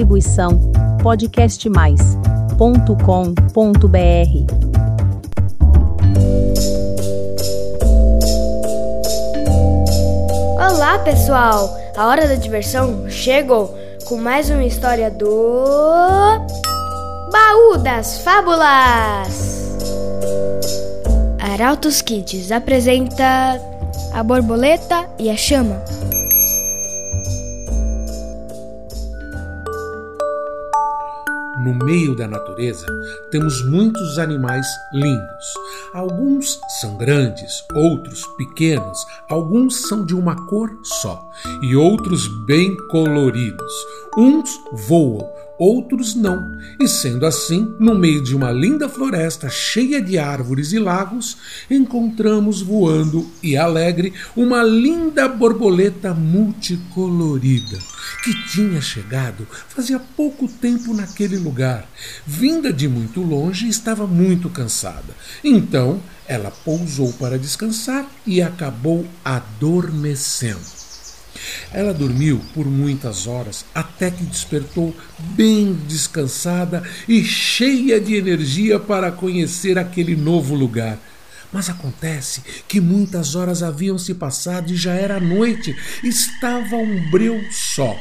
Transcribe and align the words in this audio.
Distribuição 0.00 0.58
podcastmais.com.br. 1.02 2.56
Olá, 10.56 10.98
pessoal! 11.00 11.76
A 11.94 12.06
hora 12.06 12.26
da 12.26 12.36
diversão 12.36 13.10
chegou 13.10 13.76
com 14.06 14.16
mais 14.16 14.48
uma 14.48 14.64
história 14.64 15.10
do 15.10 15.66
Baú 17.30 17.76
das 17.82 18.20
Fábulas. 18.20 19.76
Arautos 21.38 22.00
Kids 22.00 22.50
apresenta 22.50 23.60
A 24.14 24.22
Borboleta 24.22 25.10
e 25.18 25.28
a 25.28 25.36
Chama. 25.36 25.84
No 31.64 31.74
meio 31.74 32.14
da 32.14 32.26
natureza 32.26 32.86
temos 33.30 33.62
muitos 33.66 34.18
animais 34.18 34.66
lindos. 34.94 35.54
Alguns 35.92 36.58
são 36.80 36.96
grandes, 36.96 37.62
outros 37.74 38.26
pequenos, 38.38 38.98
alguns 39.28 39.82
são 39.88 40.04
de 40.06 40.14
uma 40.14 40.34
cor 40.46 40.70
só 40.82 41.30
e 41.60 41.76
outros 41.76 42.26
bem 42.46 42.74
coloridos. 42.88 43.72
Uns 44.16 44.50
voam, 44.88 45.28
outros 45.60 46.14
não. 46.14 46.56
E 46.80 46.88
sendo 46.88 47.26
assim, 47.26 47.74
no 47.78 47.94
meio 47.94 48.22
de 48.22 48.34
uma 48.34 48.50
linda 48.50 48.88
floresta 48.88 49.50
cheia 49.50 50.00
de 50.00 50.18
árvores 50.18 50.72
e 50.72 50.78
lagos, 50.78 51.36
encontramos 51.70 52.62
voando 52.62 53.30
e 53.42 53.56
alegre 53.56 54.14
uma 54.34 54.62
linda 54.62 55.28
borboleta 55.28 56.14
multicolorida 56.14 57.78
que 58.24 58.34
tinha 58.48 58.80
chegado 58.80 59.46
fazia 59.68 59.98
pouco 59.98 60.48
tempo 60.48 60.94
naquele 60.94 61.36
lugar. 61.36 61.88
Vinda 62.26 62.72
de 62.72 62.88
muito 62.88 63.20
longe, 63.20 63.68
estava 63.68 64.06
muito 64.06 64.48
cansada. 64.48 65.14
Então, 65.44 66.00
ela 66.26 66.50
pousou 66.50 67.12
para 67.14 67.38
descansar 67.38 68.06
e 68.26 68.40
acabou 68.40 69.06
adormecendo. 69.24 70.79
Ela 71.72 71.94
dormiu 71.94 72.40
por 72.54 72.66
muitas 72.66 73.26
horas 73.26 73.64
até 73.74 74.10
que 74.10 74.24
despertou 74.24 74.94
bem 75.18 75.72
descansada 75.86 76.82
e 77.08 77.24
cheia 77.24 78.00
de 78.00 78.14
energia 78.14 78.78
para 78.78 79.10
conhecer 79.10 79.78
aquele 79.78 80.16
novo 80.16 80.54
lugar. 80.54 80.98
Mas 81.52 81.68
acontece 81.68 82.42
que 82.68 82.80
muitas 82.80 83.34
horas 83.34 83.62
haviam 83.62 83.98
se 83.98 84.14
passado 84.14 84.72
e 84.72 84.76
já 84.76 84.92
era 84.92 85.18
noite, 85.18 85.76
estava 86.02 86.76
um 86.76 87.10
breu 87.10 87.40
só. 87.50 87.98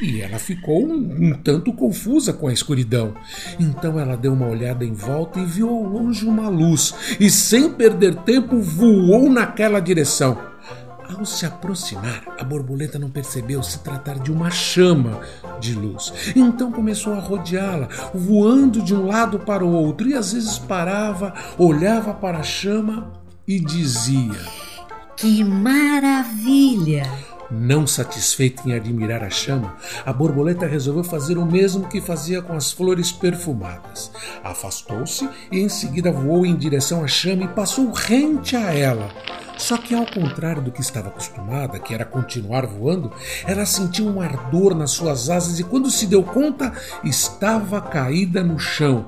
E 0.00 0.20
ela 0.20 0.38
ficou 0.38 0.86
um, 0.86 1.28
um, 1.28 1.32
tanto 1.34 1.72
confusa 1.72 2.32
com 2.32 2.48
a 2.48 2.52
escuridão. 2.52 3.14
Então 3.58 3.98
ela 3.98 4.16
deu 4.16 4.32
uma 4.32 4.48
olhada 4.48 4.84
em 4.84 4.92
volta 4.92 5.38
e 5.38 5.44
viu 5.44 5.68
ao 5.68 5.82
longe 5.82 6.24
uma 6.24 6.48
luz, 6.48 6.94
e 7.20 7.30
sem 7.30 7.72
perder 7.72 8.14
tempo 8.16 8.60
voou 8.60 9.30
naquela 9.30 9.80
direção. 9.80 10.53
Ao 11.12 11.24
se 11.24 11.44
aproximar, 11.44 12.22
a 12.38 12.44
borboleta 12.44 12.98
não 12.98 13.10
percebeu 13.10 13.62
se 13.62 13.80
tratar 13.80 14.18
de 14.18 14.32
uma 14.32 14.50
chama 14.50 15.20
de 15.60 15.74
luz. 15.74 16.12
Então 16.34 16.72
começou 16.72 17.12
a 17.12 17.20
rodeá-la, 17.20 17.88
voando 18.14 18.82
de 18.82 18.94
um 18.94 19.06
lado 19.06 19.38
para 19.38 19.64
o 19.64 19.72
outro, 19.72 20.08
e 20.08 20.14
às 20.14 20.32
vezes 20.32 20.58
parava, 20.58 21.34
olhava 21.58 22.14
para 22.14 22.38
a 22.38 22.42
chama 22.42 23.12
e 23.46 23.60
dizia: 23.60 24.40
Que 25.16 25.44
maravilha! 25.44 27.04
Não 27.50 27.86
satisfeita 27.86 28.62
em 28.66 28.74
admirar 28.74 29.22
a 29.22 29.30
chama, 29.30 29.76
a 30.04 30.12
borboleta 30.12 30.66
resolveu 30.66 31.04
fazer 31.04 31.36
o 31.36 31.44
mesmo 31.44 31.88
que 31.88 32.00
fazia 32.00 32.40
com 32.40 32.54
as 32.54 32.72
flores 32.72 33.12
perfumadas. 33.12 34.10
Afastou-se 34.42 35.28
e 35.52 35.60
em 35.60 35.68
seguida 35.68 36.10
voou 36.10 36.46
em 36.46 36.56
direção 36.56 37.04
à 37.04 37.06
chama 37.06 37.44
e 37.44 37.48
passou 37.48 37.92
rente 37.92 38.56
a 38.56 38.72
ela. 38.72 39.08
Só 39.56 39.76
que, 39.76 39.94
ao 39.94 40.06
contrário 40.06 40.62
do 40.62 40.72
que 40.72 40.80
estava 40.80 41.08
acostumada, 41.08 41.78
que 41.78 41.94
era 41.94 42.04
continuar 42.04 42.66
voando, 42.66 43.12
ela 43.46 43.64
sentiu 43.64 44.06
um 44.06 44.20
ardor 44.20 44.74
nas 44.74 44.90
suas 44.90 45.30
asas 45.30 45.58
e, 45.58 45.64
quando 45.64 45.90
se 45.90 46.06
deu 46.06 46.22
conta, 46.22 46.72
estava 47.02 47.80
caída 47.80 48.42
no 48.42 48.58
chão, 48.58 49.06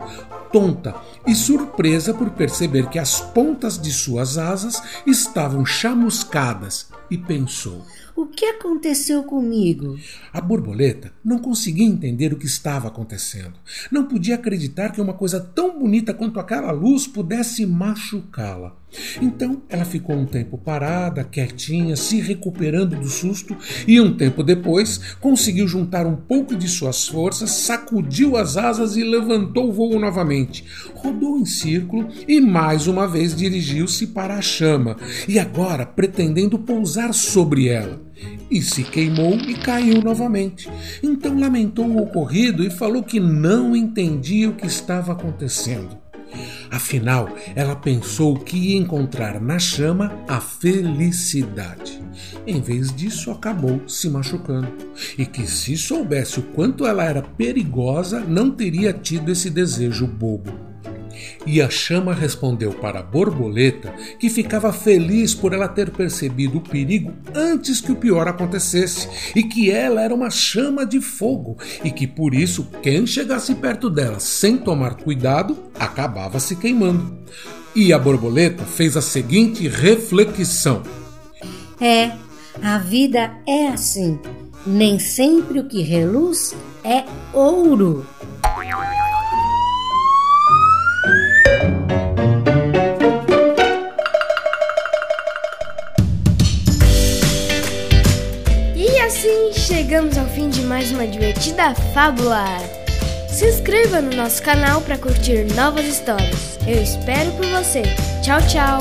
tonta 0.52 0.94
e 1.26 1.34
surpresa 1.34 2.14
por 2.14 2.30
perceber 2.30 2.88
que 2.88 2.98
as 2.98 3.20
pontas 3.20 3.78
de 3.78 3.92
suas 3.92 4.38
asas 4.38 4.82
estavam 5.06 5.66
chamuscadas, 5.66 6.88
e 7.10 7.16
pensou: 7.16 7.84
O 8.16 8.24
que 8.24 8.46
aconteceu 8.46 9.24
comigo? 9.24 9.98
A 10.32 10.40
borboleta 10.40 11.12
não 11.22 11.38
conseguia 11.38 11.84
entender 11.84 12.32
o 12.32 12.38
que 12.38 12.46
estava 12.46 12.88
acontecendo. 12.88 13.52
Não 13.92 14.06
podia 14.06 14.36
acreditar 14.36 14.90
que 14.90 15.02
uma 15.02 15.12
coisa 15.12 15.38
tão 15.38 15.78
bonita 15.78 16.14
quanto 16.14 16.40
aquela 16.40 16.72
luz 16.72 17.06
pudesse 17.06 17.66
machucá-la. 17.66 18.74
Então 19.20 19.60
ela 19.68 19.84
ficou 19.84 20.16
um 20.16 20.24
tempo 20.24 20.56
parada, 20.56 21.24
quietinha, 21.24 21.94
se 21.94 22.18
recuperando 22.18 22.96
do 22.96 23.06
susto, 23.06 23.54
e 23.86 24.00
um 24.00 24.16
tempo 24.16 24.42
depois 24.42 25.14
conseguiu 25.20 25.68
juntar 25.68 26.06
um 26.06 26.16
pouco 26.16 26.56
de 26.56 26.68
suas 26.68 27.06
forças, 27.06 27.50
sacudiu 27.50 28.34
as 28.38 28.56
asas 28.56 28.96
e 28.96 29.04
levantou 29.04 29.68
o 29.68 29.72
voo 29.72 30.00
novamente. 30.00 30.64
Rodou 30.94 31.36
em 31.36 31.44
círculo 31.44 32.08
e 32.26 32.40
mais 32.40 32.86
uma 32.86 33.06
vez 33.06 33.36
dirigiu-se 33.36 34.06
para 34.06 34.36
a 34.36 34.42
chama, 34.42 34.96
e 35.28 35.38
agora 35.38 35.84
pretendendo 35.84 36.58
pousar 36.58 37.12
sobre 37.12 37.68
ela. 37.68 38.05
E 38.50 38.62
se 38.62 38.82
queimou 38.82 39.34
e 39.34 39.54
caiu 39.54 40.00
novamente. 40.02 40.68
Então 41.02 41.38
lamentou 41.38 41.86
o 41.86 42.02
ocorrido 42.02 42.64
e 42.64 42.70
falou 42.70 43.02
que 43.02 43.20
não 43.20 43.74
entendia 43.74 44.48
o 44.48 44.54
que 44.54 44.66
estava 44.66 45.12
acontecendo. 45.12 45.98
Afinal, 46.70 47.30
ela 47.54 47.76
pensou 47.76 48.36
que 48.36 48.56
ia 48.56 48.76
encontrar 48.76 49.40
na 49.40 49.58
chama 49.58 50.12
a 50.28 50.40
felicidade. 50.40 52.02
Em 52.46 52.60
vez 52.60 52.94
disso, 52.94 53.30
acabou 53.30 53.80
se 53.88 54.08
machucando. 54.10 54.72
E 55.16 55.24
que 55.24 55.46
se 55.46 55.76
soubesse 55.76 56.40
o 56.40 56.42
quanto 56.42 56.86
ela 56.86 57.04
era 57.04 57.22
perigosa, 57.22 58.20
não 58.20 58.50
teria 58.50 58.92
tido 58.92 59.30
esse 59.30 59.48
desejo 59.48 60.06
bobo. 60.06 60.65
E 61.46 61.60
a 61.60 61.70
chama 61.70 62.14
respondeu 62.14 62.72
para 62.72 63.00
a 63.00 63.02
borboleta 63.02 63.94
que 64.18 64.28
ficava 64.28 64.72
feliz 64.72 65.34
por 65.34 65.52
ela 65.52 65.68
ter 65.68 65.90
percebido 65.90 66.58
o 66.58 66.60
perigo 66.60 67.12
antes 67.34 67.80
que 67.80 67.92
o 67.92 67.96
pior 67.96 68.28
acontecesse 68.28 69.08
e 69.34 69.42
que 69.42 69.70
ela 69.70 70.02
era 70.02 70.14
uma 70.14 70.30
chama 70.30 70.84
de 70.84 71.00
fogo 71.00 71.56
e 71.84 71.90
que 71.90 72.06
por 72.06 72.34
isso 72.34 72.68
quem 72.82 73.06
chegasse 73.06 73.54
perto 73.54 73.88
dela 73.88 74.18
sem 74.18 74.56
tomar 74.56 74.94
cuidado 74.96 75.56
acabava 75.78 76.40
se 76.40 76.56
queimando. 76.56 77.18
E 77.74 77.92
a 77.92 77.98
borboleta 77.98 78.64
fez 78.64 78.96
a 78.96 79.02
seguinte 79.02 79.68
reflexão: 79.68 80.82
É, 81.80 82.10
a 82.62 82.78
vida 82.78 83.36
é 83.46 83.68
assim. 83.68 84.18
Nem 84.66 84.98
sempre 84.98 85.60
o 85.60 85.68
que 85.68 85.82
reluz 85.82 86.56
é 86.82 87.04
ouro. 87.32 88.04
Chegamos 99.66 100.16
ao 100.16 100.26
fim 100.26 100.48
de 100.48 100.62
mais 100.62 100.92
uma 100.92 101.04
divertida 101.08 101.74
fábula. 101.92 102.44
Se 103.28 103.48
inscreva 103.48 104.00
no 104.00 104.14
nosso 104.14 104.40
canal 104.40 104.80
para 104.80 104.96
curtir 104.96 105.44
novas 105.56 105.84
histórias. 105.86 106.56
Eu 106.64 106.80
espero 106.80 107.32
por 107.32 107.44
você. 107.46 107.82
Tchau, 108.22 108.40
tchau. 108.42 108.78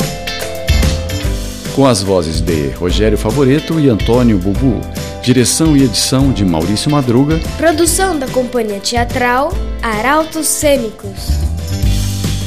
Com 1.73 1.87
as 1.87 2.03
vozes 2.03 2.39
de 2.39 2.69
Rogério 2.69 3.17
Favoreto 3.17 3.79
e 3.79 3.89
Antônio 3.89 4.37
Bubu. 4.37 4.79
Direção 5.23 5.75
e 5.75 5.83
edição 5.83 6.31
de 6.31 6.45
Maurício 6.45 6.91
Madruga. 6.91 7.39
Produção 7.57 8.19
da 8.19 8.27
Companhia 8.27 8.79
Teatral 8.79 9.51
Arautos 9.81 10.45
Cênicos. 10.45 11.31